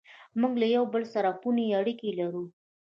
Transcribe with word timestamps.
موږ 0.39 0.53
له 0.61 0.67
یو 0.75 0.85
بل 0.93 1.03
سره 1.13 1.29
خوني 1.39 1.65
اړیکې 1.79 2.09
لرو. 2.19 2.43